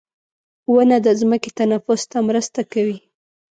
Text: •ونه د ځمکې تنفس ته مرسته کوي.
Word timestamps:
•ونه 0.73 0.97
د 1.05 1.07
ځمکې 1.19 1.49
تنفس 1.57 2.01
ته 2.11 2.17
مرسته 2.27 2.59
کوي. 2.71 2.97